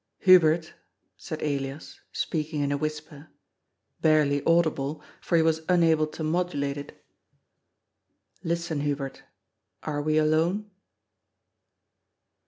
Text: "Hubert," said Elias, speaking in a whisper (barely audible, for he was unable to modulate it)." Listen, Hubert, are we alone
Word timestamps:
"Hubert," 0.21 0.73
said 1.15 1.43
Elias, 1.43 1.99
speaking 2.11 2.61
in 2.61 2.71
a 2.71 2.75
whisper 2.79 3.27
(barely 4.01 4.43
audible, 4.45 5.03
for 5.21 5.35
he 5.37 5.43
was 5.43 5.61
unable 5.69 6.07
to 6.07 6.23
modulate 6.23 6.75
it)." 6.75 7.05
Listen, 8.51 8.79
Hubert, 8.79 9.21
are 9.83 10.01
we 10.01 10.17
alone 10.17 10.71